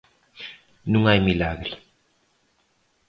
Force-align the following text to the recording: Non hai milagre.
Non 0.91 1.03
hai 1.05 1.19
milagre. 1.27 1.71